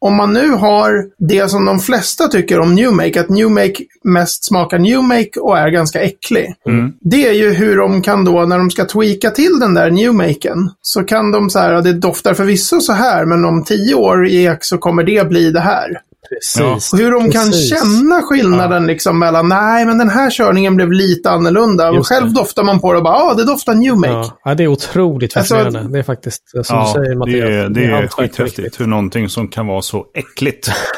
[0.01, 3.75] Om man nu har det som de flesta tycker om New Make, att New Make
[4.03, 6.53] mest smakar New Make och är ganska äcklig.
[6.69, 6.93] Mm.
[7.01, 10.13] Det är ju hur de kan då, när de ska tweaka till den där New
[10.13, 14.27] Maken, så kan de så här, det doftar förvisso så här, men om tio år
[14.27, 16.01] i ek så kommer det bli det här.
[16.37, 16.93] Precis.
[16.93, 17.69] Och hur de kan Precis.
[17.69, 21.89] känna skillnaden liksom mellan, nej men den här körningen blev lite annorlunda.
[21.89, 22.33] Och Just själv det.
[22.33, 24.11] doftar man på det och bara, ja det doftar New Make.
[24.11, 25.91] Ja, ja, det är otroligt Alltså, fascinerande.
[25.93, 27.49] det är faktiskt, som Ja, du säger det Mattias.
[27.49, 28.81] är, det är på skithäftigt riktigt.
[28.81, 30.69] hur någonting som kan vara så äckligt.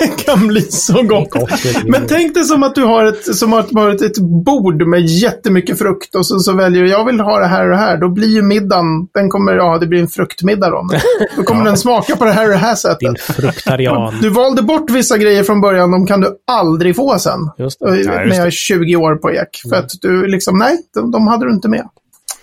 [0.00, 1.30] Det kan bli så gott.
[1.32, 4.18] Det är Men tänk dig som att du har ett, som att har ett, ett
[4.44, 7.70] bord med jättemycket frukt och så, så väljer du, jag vill ha det här och
[7.70, 7.96] det här.
[7.96, 10.82] Då blir ju middagen, den kommer, ja det blir en fruktmiddag då.
[10.90, 11.00] Men
[11.36, 12.98] då kommer den smaka på det här och det här sättet.
[13.00, 14.14] Din fruktarian.
[14.22, 17.40] Du valde bort vissa grejer från början, de kan du aldrig få sen.
[17.58, 17.96] Just det.
[17.96, 19.60] Just När jag är 20 år på ek.
[19.68, 21.88] För att du liksom, nej, de, de hade du inte med.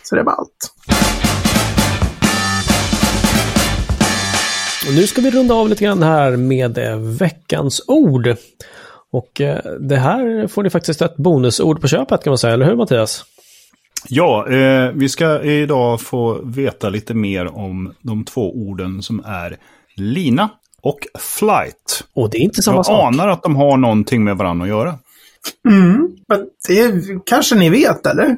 [0.03, 0.73] Så det var allt.
[4.88, 8.36] Och nu ska vi runda av lite grann här med eh, veckans ord.
[9.12, 12.65] Och eh, det här får ni faktiskt ett bonusord på köpet kan man säga, eller
[12.65, 13.23] hur Mattias?
[14.10, 19.58] Ja, eh, vi ska idag få veta lite mer om de två orden som är
[19.95, 20.49] lina
[20.81, 22.03] och flight.
[22.13, 23.07] Och det är inte samma Jag sak.
[23.07, 24.99] anar att de har någonting med varandra att göra.
[25.69, 26.09] Mm.
[26.27, 26.93] Men det
[27.25, 28.37] kanske ni vet, eller?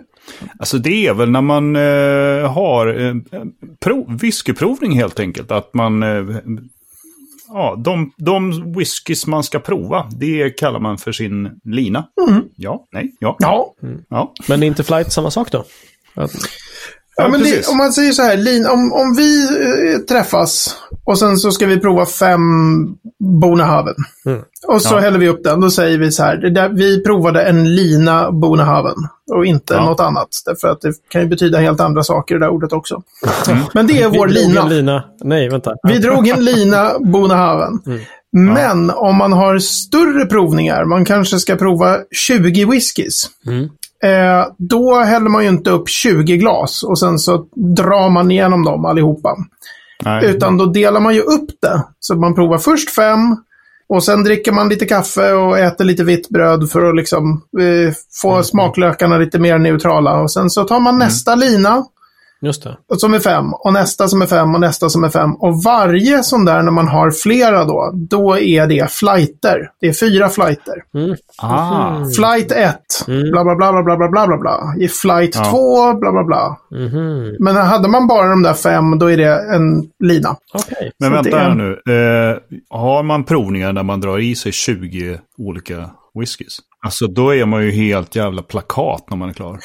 [0.60, 3.16] Alltså det är väl när man eh, har eh,
[3.80, 5.52] prov, whiskyprovning helt enkelt.
[5.52, 6.04] Att man...
[6.04, 6.26] Eh,
[7.48, 12.08] ja, de, de whiskys man ska prova, det kallar man för sin lina.
[12.56, 13.36] Ja, nej, ja.
[13.40, 13.74] Ja.
[14.10, 14.34] ja.
[14.48, 15.66] Men är inte flight samma sak då?
[16.14, 16.32] Att,
[17.22, 19.44] Ja, men det, om man säger så här, Lin, om, om vi
[19.94, 22.40] eh, träffas och sen så ska vi prova fem
[23.42, 23.96] Bonahaven.
[24.26, 24.40] Mm.
[24.68, 25.00] Och så Ja.
[25.00, 25.62] häller vi upp den.
[25.62, 28.96] Då säger vi så här, det där, vi provade en lina Bonahaven
[29.32, 29.86] och inte Ja.
[29.86, 30.28] något annat.
[30.46, 33.02] Därför att det kan ju betyda helt andra saker, det där ordet också.
[33.74, 34.62] Men det är vår vi drog lina.
[34.62, 35.04] en lina.
[35.24, 35.74] Nej, vänta.
[35.88, 37.80] Vi drog en lina Bonahaven.
[38.32, 43.30] Men om man har större provningar, man kanske ska prova 20 whiskys.
[43.48, 43.70] Mm.
[44.04, 48.66] Eh, då häller man ju inte upp 20 glas och sen så drar man igenom
[48.66, 49.36] dem allihopa.
[50.06, 50.26] Nej.
[50.26, 51.84] Utan då delar man ju upp det.
[52.00, 53.38] Så man provar först fem
[53.90, 57.94] och sen dricker man lite kaffe och äter lite vitt bröd för att liksom eh,
[58.22, 60.22] få smaklökarna lite mer neutrala.
[60.22, 61.86] Och sen så tar man nästa lina
[62.42, 62.78] Just det.
[63.00, 65.36] som är fem och nästa som är fem och nästa som är fem.
[65.36, 69.72] Och varje sån där när man har flera då, då är det flighter.
[69.82, 70.84] Det är fyra flighter.
[70.94, 71.16] Mm.
[71.42, 72.06] Ah.
[72.16, 72.78] Flight 1,
[73.32, 74.74] bla bla bla bla bla bla bla bla bla.
[74.78, 75.50] I flight Ja.
[75.52, 76.58] 2, bla bla bla.
[76.72, 77.36] Mhm.
[77.40, 80.36] Men hade man bara de där fem, då är det en lina.
[80.54, 80.92] Okej.
[81.00, 81.72] Men Så vänta det är- här nu.
[81.72, 82.38] Eh,
[82.78, 86.60] har man provningar där man drar i sig 20 olika whiskys?
[86.86, 89.60] Alltså då är man ju helt jävla plakat när man är klar.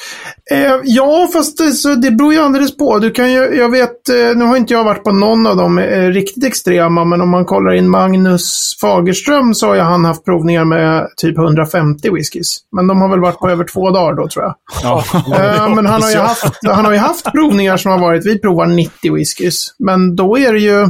[0.51, 2.99] Eh, ja, fast det, så det beror ju alldeles på.
[2.99, 5.77] Du kan ju, jag vet, eh, nu har inte jag varit på någon av dem
[5.77, 10.25] eh, riktigt extrema, men om man kollar in Magnus Fagerström så har ju han haft
[10.25, 12.57] provningar med typ 150 whiskys.
[12.75, 14.55] Men de har väl varit på över två dagar då, tror jag.
[14.83, 15.03] Ja.
[15.13, 18.39] Eh, men han har, ju haft, han har ju haft provningar som har varit, vi
[18.39, 19.75] provar 90 whiskys.
[19.79, 20.87] Men då är det ju,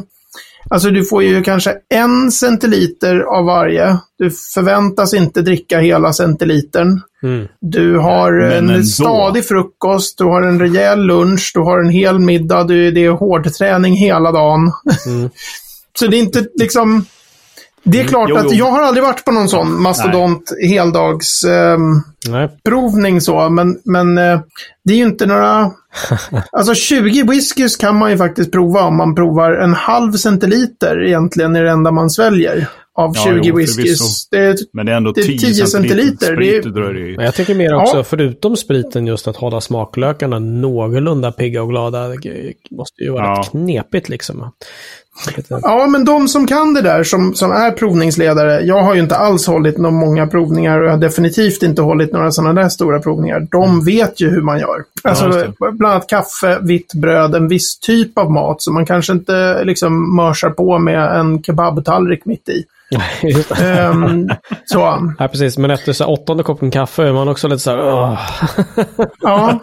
[0.70, 3.98] alltså du får ju kanske en centiliter av varje.
[4.18, 7.02] Du förväntas inte dricka hela centilitern.
[7.24, 7.48] Mm.
[7.62, 12.20] Du har Men en stadig frukost, du har en rejäl lunch, du har en hel
[12.20, 14.72] middag, du, det är hårdträning hela dagen.
[15.06, 15.30] Mm.
[16.00, 17.06] Så det är inte liksom...
[17.84, 18.58] Det är klart Jo, att jo.
[18.58, 21.44] jag har aldrig varit på någon sån mastodont heldags...
[21.44, 22.50] ehm, Nej.
[22.64, 24.40] provning så, men, men eh,
[24.86, 25.72] det är ju inte några...
[26.52, 31.56] Alltså 20 whiskys kan man ju faktiskt prova om man provar en halv centiliter egentligen
[31.56, 34.28] är det enda man sväljer av Ja, 20 jo, whiskys.
[34.32, 36.98] Det är, Men det är ändå Det är 10, 10 centiliter centiliter, sprit det är-
[37.10, 37.16] i.
[37.16, 38.04] Men jag tänker mer också, Ja.
[38.04, 42.08] förutom spriten, just att hålla smaklökarna någorlunda pigga och glada.
[42.08, 43.40] Det måste ju vara Ja.
[43.42, 44.52] rätt knepigt liksom.
[45.62, 48.62] Ja, men de som kan det där, som, som är provningsledare.
[48.62, 52.14] Jag har ju inte alls hållit några många provningar och jag har definitivt inte hållit
[52.14, 53.48] några sådana där stora provningar.
[53.52, 54.84] De vet ju hur man gör.
[55.04, 55.54] Alltså, det.
[55.58, 58.62] bland annat kaffe, vitt bröd, en viss typ av mat.
[58.62, 62.66] Så man kanske inte liksom mörsar på med en kebabtallrik mitt i.
[63.62, 64.30] Ehm,
[64.66, 64.80] så,
[65.20, 65.58] Ja, precis.
[65.58, 67.80] Men efter så åttonde koppen kaffe är man också lite så här...
[67.80, 68.20] Åh.
[69.22, 69.60] ja.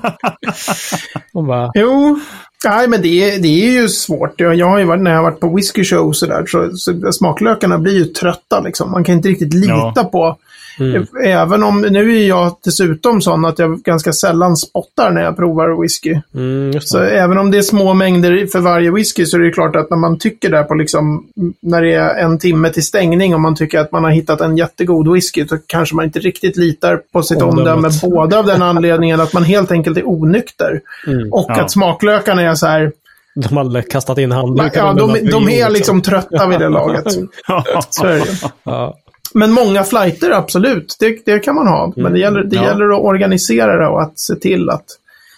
[1.46, 2.20] Bara, Jo,
[2.64, 4.40] nej men det, är- det är ju svårt.
[4.40, 6.70] Jag, jag har ju varit, när jag har varit på whisky show och sådär, så,
[6.76, 8.90] så smaklökarna blir ju trötta liksom.
[8.90, 10.08] Man kan inte riktigt lita Ja.
[10.12, 10.36] på
[10.80, 11.06] mm.
[11.24, 15.82] Även om, nu är jag dessutom sån att jag ganska sällan spottar när jag provar
[15.82, 16.20] whisky.
[16.34, 19.76] Mm, Så även om det är små mängder för varje whisky så är det klart
[19.76, 21.26] att när man tycker där på liksom,
[21.62, 24.56] när det är en timme till stängning och man tycker att man har hittat en
[24.56, 27.88] jättegod whisky, så kanske man inte riktigt litar på sitt omdöme.
[28.02, 31.32] Både av den anledningen att man helt enkelt är onykter Mm.
[31.32, 31.60] och Ja.
[31.62, 32.92] att smaklökarna är så här,
[33.34, 34.70] De hade kastat in handduken.
[34.74, 37.04] ja, de, de vid är bordet, liksom trötta vid det laget.
[37.90, 38.26] Så är det.
[38.64, 38.98] Ja.
[39.34, 40.96] Men många flighter, absolut.
[41.00, 41.92] Det, det kan man ha.
[41.96, 42.64] Men det gäller, det Ja.
[42.64, 44.84] gäller att organisera det och att se till att,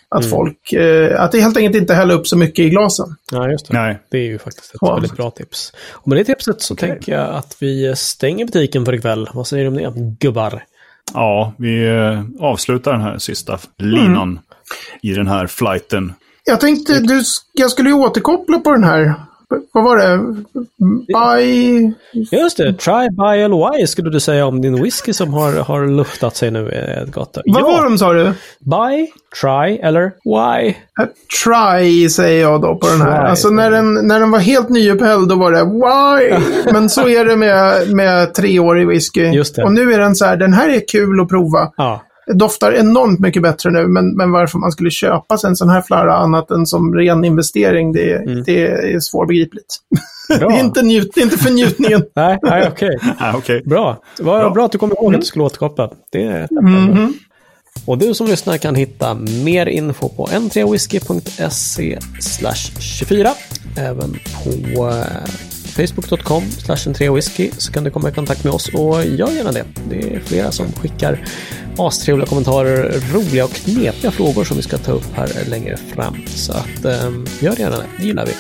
[0.09, 0.73] att folk...
[0.73, 3.07] Eh, att det helt enkelt inte häller upp så mycket i glasen.
[3.33, 3.75] ja, just det.
[3.83, 3.99] Nej.
[4.11, 4.95] Det är ju faktiskt ett Ja.
[4.95, 5.73] väldigt bra tips.
[5.93, 9.29] Och med det tipset så tänker jag att vi stänger butiken för ikväll.
[9.35, 10.63] Vad säger du om det, gubbar?
[11.15, 14.39] Ja, vi eh, avslutar den här sista linan
[15.03, 16.13] i den här flighten.
[16.45, 19.15] Jag tänkte, du, jag skulle ju återkoppla på den här.
[19.73, 20.19] Vad var det?
[21.07, 21.93] By...
[22.37, 26.37] Just det, try, eller why skulle du säga om din whisky som har, har luftat
[26.37, 27.39] sig nu eh, gott.
[27.45, 28.33] Vad var de sa du?
[28.61, 29.07] Buy,
[29.41, 30.69] try eller why?
[30.69, 31.07] Eh,
[31.45, 33.21] Try säger jag då på den här.
[33.21, 36.39] Try, Alltså när den, när den var helt nyupphälld då var det why?
[36.73, 39.23] Men så är det med, med treårig whisky.
[39.25, 39.65] Just det.
[39.65, 41.71] Och nu är den så här, den här är kul att prova.
[41.77, 45.57] Ja, Det doftar enormt mycket bättre nu, men, men varför man skulle köpa sig en
[45.57, 48.43] sån här flarra annat än som ren investering, det, Mm.
[48.47, 49.77] det är svårbegripligt.
[50.29, 52.03] Det är inte, njut, det är inte för njutningen.
[52.17, 52.99] Nej, nej okej.
[53.19, 53.63] Ah, okej.
[53.67, 53.99] Bra.
[54.17, 54.51] Det var Ja.
[54.51, 55.91] bra att du kom ihåg att du skulle återkoppla.
[56.13, 57.13] Det är Mhm.
[57.87, 59.15] Och du som lyssnar kan hitta
[59.45, 61.99] mer info på n3whisky.se
[62.81, 63.31] 24.
[63.77, 64.11] Även
[64.45, 65.05] på eh,
[65.75, 69.65] facebook.com n3whisky så kan du komma i kontakt med oss och gör gärna det.
[69.89, 71.25] Det är flera som skickar
[71.79, 76.17] astrevliga kommentarer, roliga och knepiga frågor som vi ska ta upp här längre fram.
[76.27, 77.11] Så att eh,
[77.41, 78.33] gör gärna det, det gillar vi.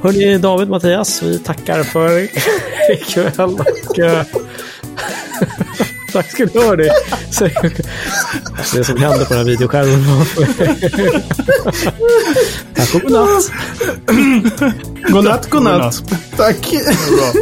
[0.00, 2.28] Hörni, David, Mattias, vi tackar för
[2.92, 4.26] ikväll och eh,
[6.12, 6.90] Tack ska du ha det.
[7.30, 7.48] Så-
[8.74, 10.04] Det som händer på den här videoskärmen.
[12.74, 13.50] Tack och godnatt.
[15.12, 16.02] Godnatt, godnatt.
[16.36, 16.70] Tack.
[17.08, 17.32] Bra.